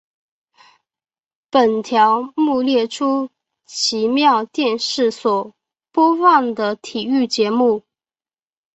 [1.51, 3.29] 本条目列出
[3.67, 5.53] 奇妙电视所
[5.91, 7.83] 播放的体育节目。